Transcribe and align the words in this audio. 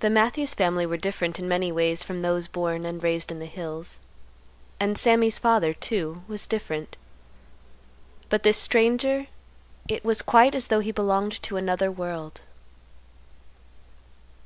The 0.00 0.08
Matthews 0.08 0.54
family 0.54 0.86
were 0.86 0.96
different 0.96 1.38
in 1.38 1.46
many 1.46 1.70
ways 1.70 2.02
from 2.02 2.22
those 2.22 2.46
born 2.46 2.86
and 2.86 3.02
raised 3.02 3.30
in 3.30 3.40
the 3.40 3.44
hills. 3.44 4.00
And 4.80 4.96
Sammy's 4.96 5.38
father, 5.38 5.74
too, 5.74 6.22
was 6.26 6.46
different. 6.46 6.96
But 8.30 8.42
this 8.42 8.56
stranger—it 8.56 10.02
was 10.02 10.22
quite 10.22 10.54
as 10.54 10.68
though 10.68 10.80
he 10.80 10.92
belonged 10.92 11.42
to 11.42 11.58
another 11.58 11.92
world. 11.92 12.40